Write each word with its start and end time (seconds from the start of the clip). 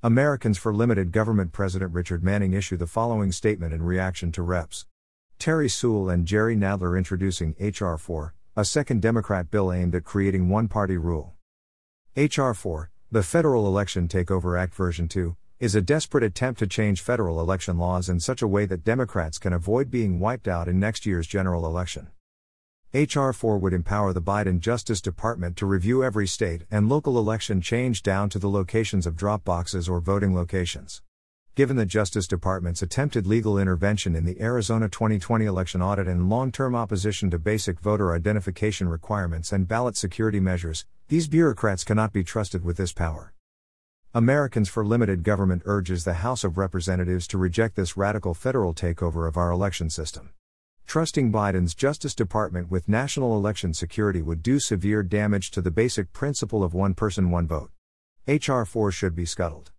Americans 0.00 0.56
for 0.56 0.72
Limited 0.72 1.10
Government 1.10 1.50
President 1.50 1.92
Richard 1.92 2.22
Manning 2.22 2.52
issued 2.52 2.78
the 2.78 2.86
following 2.86 3.32
statement 3.32 3.74
in 3.74 3.82
reaction 3.82 4.30
to 4.30 4.42
Reps. 4.42 4.86
Terri 5.40 5.68
Sewell 5.68 6.08
and 6.08 6.24
Jerry 6.24 6.54
Nadler 6.54 6.96
introducing 6.96 7.56
H.R. 7.58 7.98
4, 7.98 8.32
a 8.56 8.64
second 8.64 9.02
Democrat 9.02 9.50
bill 9.50 9.72
aimed 9.72 9.96
at 9.96 10.04
creating 10.04 10.48
one 10.48 10.68
party 10.68 10.96
rule. 10.96 11.34
H.R. 12.14 12.54
4, 12.54 12.90
the 13.10 13.24
Federal 13.24 13.66
Election 13.66 14.06
Takeover 14.06 14.56
Act 14.56 14.72
version 14.72 15.08
2, 15.08 15.36
is 15.58 15.74
a 15.74 15.80
desperate 15.80 16.22
attempt 16.22 16.60
to 16.60 16.68
change 16.68 17.00
federal 17.00 17.40
election 17.40 17.76
laws 17.76 18.08
in 18.08 18.20
such 18.20 18.40
a 18.40 18.46
way 18.46 18.66
that 18.66 18.84
Democrats 18.84 19.36
can 19.36 19.52
avoid 19.52 19.90
being 19.90 20.20
wiped 20.20 20.46
out 20.46 20.68
in 20.68 20.78
next 20.78 21.06
year's 21.06 21.26
general 21.26 21.66
election. 21.66 22.06
H.R. 22.94 23.34
4 23.34 23.58
would 23.58 23.74
empower 23.74 24.14
the 24.14 24.22
Biden 24.22 24.60
Justice 24.60 25.02
Department 25.02 25.58
to 25.58 25.66
review 25.66 26.02
every 26.02 26.26
state 26.26 26.62
and 26.70 26.88
local 26.88 27.18
election 27.18 27.60
change 27.60 28.02
down 28.02 28.30
to 28.30 28.38
the 28.38 28.48
locations 28.48 29.06
of 29.06 29.14
drop 29.14 29.44
boxes 29.44 29.90
or 29.90 30.00
voting 30.00 30.34
locations. 30.34 31.02
Given 31.54 31.76
the 31.76 31.84
Justice 31.84 32.26
Department's 32.26 32.80
attempted 32.80 33.26
legal 33.26 33.58
intervention 33.58 34.16
in 34.16 34.24
the 34.24 34.40
Arizona 34.40 34.88
2020 34.88 35.44
election 35.44 35.82
audit 35.82 36.08
and 36.08 36.30
long 36.30 36.50
term 36.50 36.74
opposition 36.74 37.28
to 37.30 37.38
basic 37.38 37.78
voter 37.78 38.14
identification 38.14 38.88
requirements 38.88 39.52
and 39.52 39.68
ballot 39.68 39.94
security 39.94 40.40
measures, 40.40 40.86
these 41.08 41.28
bureaucrats 41.28 41.84
cannot 41.84 42.14
be 42.14 42.24
trusted 42.24 42.64
with 42.64 42.78
this 42.78 42.94
power. 42.94 43.34
Americans 44.14 44.70
for 44.70 44.82
Limited 44.82 45.24
Government 45.24 45.60
urges 45.66 46.04
the 46.04 46.14
House 46.14 46.42
of 46.42 46.56
Representatives 46.56 47.26
to 47.26 47.36
reject 47.36 47.76
this 47.76 47.98
radical 47.98 48.32
federal 48.32 48.72
takeover 48.72 49.28
of 49.28 49.36
our 49.36 49.50
election 49.50 49.90
system. 49.90 50.30
Trusting 50.88 51.30
Biden's 51.30 51.74
Justice 51.74 52.14
Department 52.14 52.70
with 52.70 52.88
national 52.88 53.36
election 53.36 53.74
security 53.74 54.22
would 54.22 54.42
do 54.42 54.58
severe 54.58 55.02
damage 55.02 55.50
to 55.50 55.60
the 55.60 55.70
basic 55.70 56.14
principle 56.14 56.64
of 56.64 56.72
one 56.72 56.94
person, 56.94 57.30
one 57.30 57.46
vote. 57.46 57.70
H.R. 58.26 58.64
4 58.64 58.90
should 58.90 59.14
be 59.14 59.26
scuttled. 59.26 59.70